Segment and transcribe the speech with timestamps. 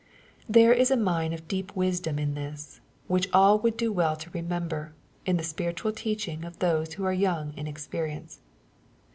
[0.49, 4.31] 'There is a mine of deep wisdom in this, which all would do well to
[4.31, 4.95] remember,
[5.27, 8.39] in the spiritual teaching of those who are young in experience.